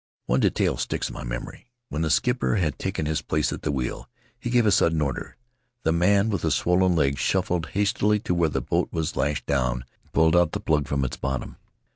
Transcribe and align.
One 0.25 0.39
detail 0.39 0.77
sticks 0.77 1.09
in 1.09 1.13
my 1.13 1.23
memory— 1.23 1.69
when 1.89 2.01
the 2.01 2.09
skipper 2.09 2.55
had 2.55 2.79
taken 2.79 3.05
his 3.05 3.21
place 3.21 3.53
at 3.53 3.61
the 3.61 3.71
wheel 3.71 4.09
he 4.39 4.49
gave 4.49 4.65
a 4.65 4.71
sudden 4.71 4.99
order; 4.99 5.37
the 5.83 5.91
man 5.91 6.31
with 6.31 6.41
the 6.41 6.49
swollen 6.49 6.95
legs 6.95 7.19
shuffled 7.19 7.67
hastily 7.73 8.17
to 8.21 8.33
where 8.33 8.49
the 8.49 8.61
boat 8.61 8.89
was 8.91 9.15
lashed 9.15 9.45
down 9.45 9.85
and 10.01 10.11
pulled 10.11 10.35
out 10.35 10.53
the 10.53 10.59
plug 10.59 10.87
from 10.87 11.05
its 11.05 11.17
bottom. 11.17 11.57